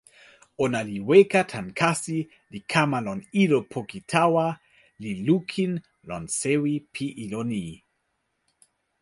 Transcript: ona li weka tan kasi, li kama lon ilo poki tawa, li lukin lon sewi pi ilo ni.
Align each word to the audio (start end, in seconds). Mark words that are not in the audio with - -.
ona 0.63 0.79
li 0.87 0.97
weka 1.09 1.41
tan 1.51 1.67
kasi, 1.81 2.17
li 2.53 2.59
kama 2.73 2.97
lon 3.07 3.19
ilo 3.43 3.59
poki 3.73 3.99
tawa, 4.13 4.47
li 5.01 5.11
lukin 5.27 5.71
lon 6.09 6.23
sewi 6.39 6.73
pi 6.93 7.05
ilo 7.23 7.41
ni. 7.51 7.65